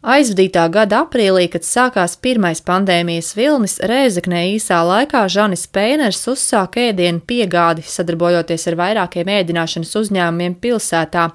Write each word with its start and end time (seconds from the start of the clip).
Aizvadītā 0.00 0.62
gada 0.72 1.02
aprīlī, 1.04 1.42
kad 1.52 1.60
sākās 1.60 2.14
pirmais 2.16 2.62
pandēmijas 2.64 3.34
vilnis, 3.36 3.74
Rēzeknē 3.84 4.46
īsā 4.54 4.78
laikā 4.88 5.26
Žanis 5.28 5.66
Pēners 5.68 6.22
uzsāka 6.32 6.86
ēdienu 6.88 7.20
piegādi, 7.20 7.84
sadarbojoties 7.84 8.64
ar 8.70 8.78
vairākiem 8.80 9.28
ēdināšanas 9.28 9.92
uzņēmumiem 10.00 10.56
pilsētā. 10.62 11.26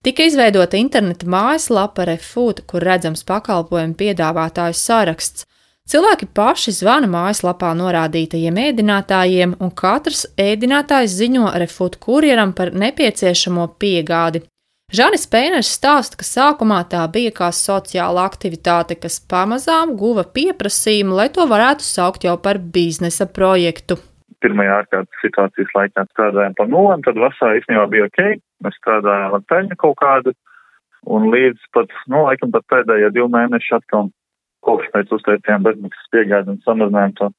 Tika 0.00 0.30
izveidota 0.30 0.80
interneta 0.80 1.28
mājaslapa 1.28 2.08
Refood, 2.08 2.64
kur 2.64 2.88
redzams 2.88 3.20
pakalpojumu 3.28 3.98
piedāvātāju 4.00 4.80
saraksts. 4.80 5.44
Cilvēki 5.86 6.30
paši 6.32 6.72
zvana 6.72 7.10
mājaslapā 7.12 7.74
norādītajiem 7.76 8.64
ēdinātājiem, 8.64 9.58
un 9.60 9.76
katrs 9.76 10.24
ēdinātājs 10.40 11.20
ziņo 11.20 11.52
Refood 11.60 12.00
kurjeram 12.00 12.56
par 12.56 12.72
nepieciešamo 12.72 13.74
piegādi. 13.76 14.46
Žanis 14.94 15.24
Pēners 15.26 15.66
stāsta, 15.74 16.14
ka 16.14 16.22
sākumā 16.22 16.84
tā 16.86 17.00
bija 17.10 17.32
kā 17.34 17.48
sociāla 17.50 18.22
aktivitāte, 18.22 18.94
kas 18.94 19.16
pamazām 19.18 19.96
guva 19.98 20.22
pieprasījumu, 20.22 21.16
lai 21.18 21.26
to 21.34 21.42
varētu 21.50 21.82
saukt 21.82 22.22
jau 22.22 22.36
par 22.38 22.60
biznesa 22.76 23.26
projektu. 23.26 23.96
Pirmajā 24.44 24.76
ārkārtas 24.84 25.24
situācijas 25.24 25.72
laikā 25.74 26.04
strādājām 26.12 26.54
pa 26.54 26.68
nulēm, 26.70 27.02
tad 27.02 27.18
vasarā 27.18 27.56
īstenībā 27.58 27.88
bija 27.90 28.06
ok, 28.06 28.20
mēs 28.62 28.78
strādājām 28.78 29.34
ar 29.34 29.42
peļņu 29.50 29.78
kaut 29.82 29.96
kādu, 30.04 30.34
un 31.18 31.26
līdz 31.34 31.66
pat, 31.74 31.90
nu, 32.06 32.22
laikam 32.28 32.54
pat 32.54 32.68
pēdējie 32.70 33.10
divi 33.16 33.26
mēneši 33.34 33.74
atkal 33.80 34.12
kopš 34.62 34.92
mēs 34.94 35.10
uztaisījām 35.18 35.66
bezmaksas 35.66 36.12
piegādi 36.14 36.54
un 36.54 36.62
samazinājām 36.62 37.16
to 37.18 37.32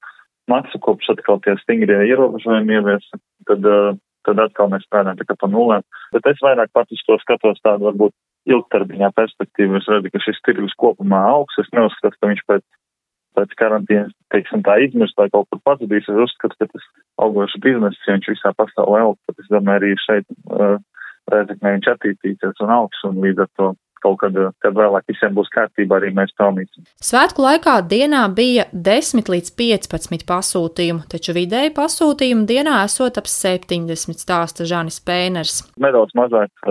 maksu, 0.51 0.83
kopš 0.83 1.13
atkal 1.15 1.39
tie 1.47 1.55
stingrie 1.63 2.03
ierobežojumi 2.11 2.75
ieviesa, 2.75 3.21
tad 3.47 3.71
uh, 3.71 3.95
tad 4.27 4.41
atkal 4.43 4.71
mēs 4.71 4.85
strādājam 4.87 5.19
tā 5.21 5.27
kā 5.29 5.37
pa 5.39 5.49
nulēm. 5.51 5.85
Bet 6.15 6.27
es 6.31 6.41
vairāk 6.43 6.73
pat 6.75 6.91
uz 6.93 7.03
to 7.07 7.17
skatos 7.23 7.63
tādu 7.63 7.89
varbūt 7.89 8.15
ilgtermiņā 8.47 9.11
perspektīvu. 9.15 9.79
Es 9.79 9.87
redzu, 9.91 10.11
ka 10.13 10.23
šis 10.23 10.43
tirgus 10.47 10.75
kopumā 10.79 11.23
augs. 11.31 11.57
Es 11.61 11.71
neuzskatu, 11.75 12.15
ka 12.19 12.31
viņš 12.31 12.43
pēc, 12.51 12.65
pēc 13.39 13.55
karantīnas, 13.59 14.13
teiksim, 14.33 14.63
tā 14.67 14.77
izmirst 14.85 15.17
vai 15.19 15.29
kaut 15.33 15.49
kur 15.51 15.63
pazudīs. 15.67 16.07
Es 16.07 16.23
uzskatu, 16.27 16.59
ka 16.59 16.69
tas 16.71 16.87
augošs 17.23 17.59
bizness, 17.63 18.05
ja 18.07 18.15
viņš 18.15 18.31
visā 18.35 18.53
pasaulē 18.59 19.03
aug, 19.07 19.19
tad 19.27 19.43
es 19.43 19.51
domāju 19.51 19.81
arī 19.81 19.91
šeit 20.05 20.27
uh, 20.53 20.77
redzu, 21.33 21.57
ka 21.59 21.75
viņš 21.75 21.91
attīstīsies 21.95 22.63
un 22.63 22.73
augs 22.77 23.03
un 23.07 23.19
līdz 23.25 23.45
ar 23.45 23.51
to 23.59 23.73
kaut 24.03 24.19
kad, 24.21 24.37
kad 24.63 24.77
vēlāk 24.77 25.07
visiem 25.11 25.35
būs 25.37 25.51
kārtībā, 25.53 25.99
arī 25.99 26.13
mēs 26.17 26.33
pelnīsim. 26.39 26.85
Svētku 27.03 27.45
laikā 27.45 27.79
dienā 27.89 28.23
bija 28.35 28.67
10 28.73 29.31
līdz 29.33 29.53
15 29.59 30.27
pasūtījumu, 30.29 31.07
taču 31.11 31.35
vidēji 31.37 31.75
pasūtījumu 31.77 32.47
dienā 32.49 32.79
esot 32.85 33.19
ap 33.21 33.29
70 33.31 34.23
stāsta 34.23 34.67
Žanis 34.69 35.01
Pēners. 35.05 35.61
Nedaudz 35.81 36.15
mazāk 36.17 36.67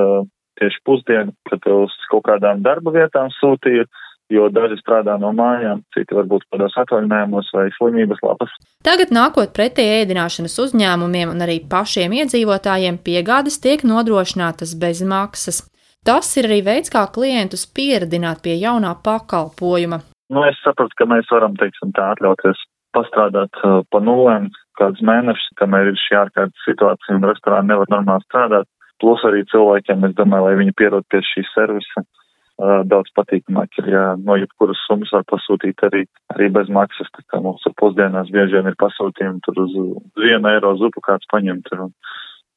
tieši 0.56 0.82
pusdienu, 0.88 1.36
kad 1.50 1.64
uz 1.68 1.94
kaut 2.10 2.26
kādām 2.30 2.62
darba 2.64 2.94
vietām 2.94 3.32
sūtīja 3.40 3.86
jo 4.32 4.48
daži 4.50 4.78
strādā 4.80 5.16
no 5.20 5.30
mājām, 5.36 5.82
citi 5.94 6.16
varbūt 6.16 6.46
kādos 6.50 6.74
atvaļinājumos 6.82 7.50
vai 7.54 7.68
slimības 7.76 8.22
lapas. 8.24 8.52
Tagad 8.86 9.12
nākot 9.14 9.52
pretī 9.56 9.86
ēdināšanas 10.00 10.58
uzņēmumiem 10.64 11.30
un 11.32 11.46
arī 11.46 11.60
pašiem 11.70 12.16
iedzīvotājiem, 12.20 12.98
piegādes 13.06 13.60
tiek 13.62 13.86
nodrošinātas 13.86 14.74
bez 14.80 15.02
maksas. 15.06 15.62
Tas 16.06 16.28
ir 16.38 16.46
arī 16.46 16.60
veids, 16.62 16.90
kā 16.94 17.00
klientus 17.10 17.64
pieredināt 17.66 18.38
pie 18.44 18.54
jaunā 18.60 18.92
pakalpojuma. 19.02 19.98
Nu, 20.30 20.44
es 20.46 20.58
sapratu, 20.62 20.94
ka 21.00 21.06
mēs 21.10 21.26
varam, 21.34 21.56
teiksim, 21.58 21.90
tā 21.96 22.12
atļauties 22.14 22.60
pastrādāt 22.94 23.58
uh, 23.66 23.80
pa 23.90 23.98
nulēm 23.98 24.46
kādus 24.78 25.02
mēnešus, 25.02 25.56
kamēr 25.58 25.90
ir 25.90 25.98
šī 25.98 26.18
ārkārtas 26.20 26.66
situācija 26.68 27.16
un 27.18 27.26
restorāni 27.26 27.72
nevar 27.72 27.90
normāli 27.90 28.22
strādāt. 28.28 28.70
Plus 29.02 29.24
arī 29.26 29.42
cilvēkiem, 29.50 30.06
es 30.06 30.14
domāju, 30.14 30.46
lai 30.46 30.60
viņi 30.60 30.76
pierod 30.78 31.06
pie 31.10 31.24
šī 31.26 31.42
servisa, 31.50 32.04
uh, 32.04 32.86
daudz 32.86 33.10
patīkamāk 33.18 33.74
ir, 33.82 33.90
ja 33.96 34.04
no 34.20 34.38
jebkuras 34.38 34.84
summas 34.86 35.10
var 35.16 35.26
pasūtīt 35.32 35.82
arī, 35.90 36.04
arī 36.36 36.52
bez 36.54 36.70
maksas, 36.70 37.10
tā 37.18 37.26
kā 37.32 37.42
mums 37.42 37.66
pusdienās 37.82 38.30
bieži 38.30 38.60
vien 38.60 38.70
ir 38.70 38.78
pasūtījumi 38.78 39.42
tur 39.42 39.58
uz 39.66 39.74
vienu 40.22 40.54
eiro 40.54 40.76
zupu 40.78 41.02
kāds 41.02 41.26
paņemt. 41.34 41.74
Un, 41.74 41.90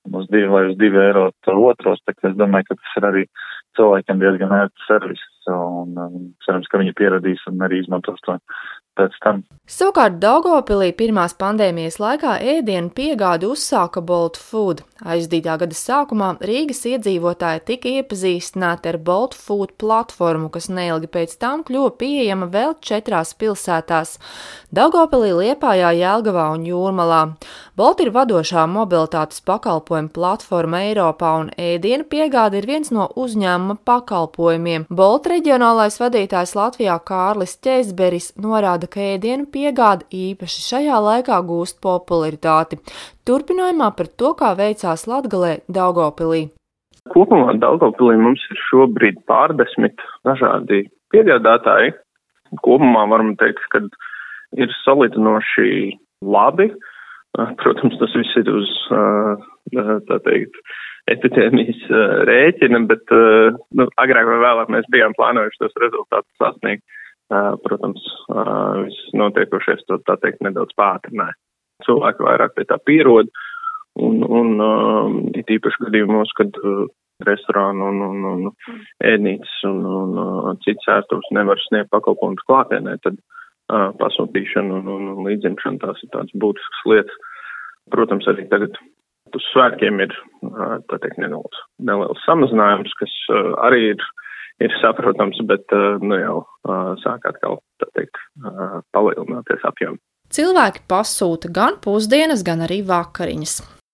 uz 0.08 0.28
divi 0.32 0.48
vai 0.52 0.66
uz 0.70 0.78
divi 0.80 1.02
eiro 1.02 1.30
tur 1.46 1.60
otros, 1.72 2.02
tā 2.06 2.16
kā 2.16 2.32
es 2.32 2.38
domāju, 2.40 2.70
ka 2.70 2.80
tas 2.80 2.98
ir 3.00 3.08
arī 3.10 3.26
cilvēkiem 3.78 4.22
diezgan 4.24 4.56
ērts 4.62 4.88
servis, 4.88 5.24
un 5.56 5.98
um, 5.98 6.28
cerams, 6.46 6.68
ka 6.72 6.82
viņi 6.82 6.96
pieradīs 6.98 7.44
un 7.50 7.62
arī 7.66 7.84
izmantos 7.84 8.22
to 8.26 8.38
pēc 9.00 9.16
tam. 9.24 9.44
Savukārt 9.70 10.18
Daugopilī 10.22 10.90
pirmās 10.98 11.36
pandēmijas 11.38 12.00
laikā 12.02 12.40
ēdienu 12.56 12.90
piegādi 12.96 13.48
uzsāka 13.50 14.02
Bolt 14.02 14.40
Food. 14.42 14.82
Aizdītā 15.00 15.56
gada 15.62 15.76
sākumā 15.78 16.32
Rīgas 16.44 16.82
iedzīvotāji 16.90 17.62
tika 17.68 17.92
iepazīstināti 18.00 18.90
ar 18.92 18.98
Bolt 19.06 19.38
Food 19.38 19.76
platformu, 19.80 20.50
kas 20.52 20.68
neilgi 20.74 21.08
pēc 21.14 21.38
tam 21.40 21.62
kļuva 21.68 21.94
pieejama 22.02 22.50
vēl 22.52 22.76
četrās 22.84 23.36
pilsētās- 23.40 24.18
Daugopilī, 24.80 25.32
Liepājā, 25.38 25.94
Jēlgavā 26.02 26.50
un 26.56 26.66
Jūrmalā. 26.66 27.22
Bolt 27.78 28.02
ir 28.02 28.12
vadošā 28.12 28.66
mobilitātes 28.68 29.40
pakalpojuma 29.46 30.12
platforma 30.12 30.82
Eiropā, 30.90 31.32
un 31.40 31.50
ēdienu 31.56 32.04
piegāde 32.10 32.58
ir 32.60 32.66
viens 32.66 32.92
no 32.92 33.08
uzņēmuma 33.16 33.78
pakalpojumiem. 33.86 34.88
Bolt 34.90 35.28
reģionālais 35.40 35.96
vadītājs 36.02 36.52
Latvijā 36.58 36.98
Kārlis 37.08 37.56
Ķēzberis 37.64 38.34
norāda, 38.44 38.90
ka 38.92 39.00
ēdienu 39.16 39.48
piegāde 39.54 40.08
īpaši 40.12 40.64
šajā 40.66 40.98
laikā 41.06 41.38
gūst 41.48 41.80
popularitāti. 41.84 42.80
Turpinājumā 43.28 43.92
par 43.96 44.10
to, 44.20 44.34
kā 44.36 44.52
veicās 44.60 45.06
Latgalē 45.08 45.62
Daugopilī. 45.72 46.50
Kopumā 47.14 47.56
Daugopilī 47.62 48.18
mums 48.20 48.44
ir 48.52 48.60
šobrīd 48.68 49.24
pārdesmit 49.30 50.04
dažādi 50.28 50.84
piegādātāji. 51.14 51.96
Kopumā 52.66 53.06
varam 53.14 53.36
teikt, 53.40 53.64
ka 53.72 53.86
ir 54.60 54.76
salīdzinoši 54.84 55.96
labi. 56.36 56.72
Protams, 57.64 57.96
tas 58.02 58.16
viss 58.18 58.40
ir 58.42 58.52
uz, 58.52 58.76
tā 60.10 60.20
teikt, 60.26 60.60
epidēmijas 61.14 61.84
rēķina, 62.30 62.82
bet 62.90 63.14
nu, 63.78 63.90
agrāk 64.02 64.30
vai 64.30 64.40
vēlāk 64.46 64.72
mēs 64.76 64.88
bijām 64.94 65.16
plānojuši 65.18 65.62
tos 65.64 65.78
rezultātus 65.84 66.42
sasniegt. 66.42 66.86
Protams, 67.30 68.02
viss 68.86 69.12
notiekošais 69.14 69.84
to 69.86 70.00
tā 70.08 70.16
teikt 70.24 70.42
nedaudz 70.42 70.74
pātrināja. 70.80 71.38
Cilvēki 71.86 72.26
vairāk 72.26 72.56
pie 72.56 72.66
tā 72.70 72.80
pierod, 72.82 73.30
un, 74.02 74.24
un 74.26 75.30
it 75.38 75.52
īpaši 75.54 75.86
gadījumos, 75.86 76.34
kad 76.40 76.58
restorānu 77.28 77.90
un, 77.92 78.02
un, 78.08 78.26
un 78.30 78.76
ēdnīcas 79.06 79.56
un, 79.70 79.82
un, 79.86 80.60
cits 80.66 80.88
ērtums 80.92 81.28
nevar 81.36 81.60
sniegt 81.66 81.92
pakalpojumus 81.94 82.46
klātienē, 82.48 82.96
tad 83.04 83.20
pasūtīšana 83.70 84.80
un, 84.80 85.10
un 85.14 85.26
līdzimšana 85.28 85.84
tās 85.84 86.00
ir 86.04 86.14
tādas 86.16 86.34
būtiskas 86.42 86.86
lietas. 86.90 87.20
Protams, 87.94 88.28
arī 88.30 88.46
tagad 88.50 88.78
uz 89.36 89.46
svētkiem 89.54 90.02
ir, 90.06 90.16
uh, 90.48 90.80
teikt, 90.96 91.20
neliels, 91.22 91.62
neliels 91.78 92.24
samazinājums, 92.26 92.96
kas 93.02 93.14
uh, 93.34 93.54
arī 93.68 93.92
ir 93.96 94.08
ir 94.60 94.74
saprotams, 94.82 95.40
bet 95.48 95.72
nu, 96.04 96.18
jau 96.20 96.40
sāk 97.00 97.24
atkal 97.30 97.62
teikt, 97.96 98.20
palielināties 98.92 99.64
apjoms. 99.64 100.02
Cilvēki 100.36 100.84
pasūta 100.92 101.50
gan 101.50 101.80
pusdienas, 101.82 102.44
gan 102.46 102.62
arī 102.68 102.82
vakariņas. 102.86 103.54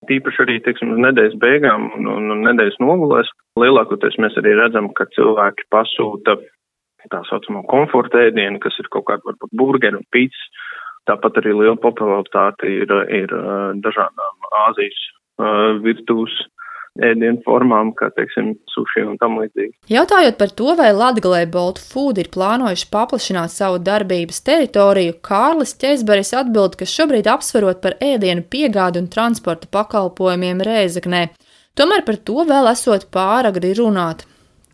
Tīpaši 0.09 0.41
arī, 0.43 0.57
teiksim, 0.65 0.91
nedēļas 1.01 1.37
beigām 1.41 1.87
un, 1.95 2.09
un, 2.11 2.33
un 2.35 2.43
nedēļas 2.49 2.81
nogulēs 2.83 3.29
lielākoties 3.61 4.19
mēs 4.21 4.35
arī 4.41 4.53
redzam, 4.59 4.91
ka 4.97 5.07
cilvēki 5.15 5.69
pasūta 5.73 6.35
tā 7.13 7.21
saucamo 7.29 7.63
komforta 7.69 8.25
ēdienu, 8.27 8.59
kas 8.61 8.75
ir 8.81 8.89
kaut 8.93 9.07
kāda 9.09 9.29
varbūt 9.29 9.53
burgeri 9.57 9.97
un 10.01 10.05
pīcis. 10.13 10.45
Tāpat 11.05 11.37
arī 11.39 11.53
liela 11.53 11.77
popularitāte 11.77 12.65
ir, 12.65 12.89
ir 13.13 13.33
dažādām 13.85 14.47
Āzijas 14.65 15.03
virtuves 15.83 16.35
ēdienu 17.03 17.41
formām, 17.43 17.91
kā, 17.97 18.07
teiksim, 18.15 18.53
suši 18.71 19.03
un 19.03 19.17
tam 19.19 19.35
līdzīgi. 19.41 19.73
Jautājot 19.91 20.37
par 20.39 20.51
to, 20.55 20.69
vai 20.79 20.91
Latgalē 20.95 21.41
Bolt 21.51 21.81
Food 21.83 22.21
ir 22.21 22.29
plānojuši 22.31 22.87
paplašināt 22.93 23.51
savu 23.51 23.81
darbības 23.83 24.39
teritoriju, 24.47 25.17
Kārlis 25.25 25.75
Ķeizberis 25.81 26.31
atbild, 26.39 26.77
ka 26.79 26.87
šobrīd 26.87 27.27
apsverot 27.31 27.81
par 27.83 27.97
ēdienu 27.99 28.45
piegādu 28.47 29.03
un 29.03 29.09
transporta 29.11 29.67
pakalpojumiem 29.75 30.63
Rēzaknē. 30.63 31.25
Tomēr 31.75 32.05
par 32.07 32.21
to 32.23 32.47
vēl 32.47 32.71
esot 32.71 33.09
pāragri 33.11 33.73
runāt. 33.75 34.23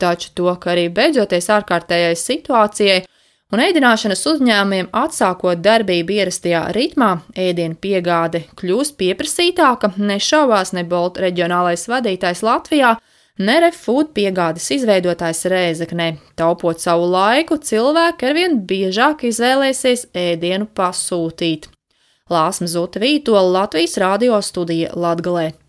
Taču 0.02 0.32
to, 0.38 0.54
ka 0.62 0.74
arī 0.74 0.88
beidzoties 0.94 1.50
ārkārtējai 1.58 2.14
situācijai, 2.18 3.02
un 3.52 3.62
ēdināšanas 3.64 4.24
uzņēmumiem 4.34 4.90
atsākot 4.96 5.62
darbību 5.64 6.18
ierastajā 6.18 6.64
ritmā, 6.76 7.12
ēdienu 7.36 7.78
piegāde 7.82 8.46
kļūst 8.60 8.98
pieprasītāka, 9.00 9.94
nešaubās 9.98 10.74
ne 10.78 10.86
Bolt 10.88 11.20
reģionālais 11.22 11.88
vadītājs 11.92 12.44
Latvijā, 12.48 12.96
ne 13.42 13.58
Refood 13.66 14.14
piegādes 14.16 14.70
izveidotājs 14.78 15.46
Rēzeknē. 15.52 16.10
Taupot 16.40 16.82
savu 16.82 17.10
laiku, 17.12 17.60
cilvēki 17.60 18.30
arvien 18.30 18.60
biežāk 18.68 19.28
izvēlēsies 19.32 20.08
ēdienu 20.16 20.70
pasūtīt. 20.76 21.70
Lāsma 22.32 22.70
Zuta 22.72 23.02
Vītola 23.04 23.50
Latvijas 23.60 23.98
radio 24.00 24.40
studija 24.46 24.94
Latgalē. 24.96 25.61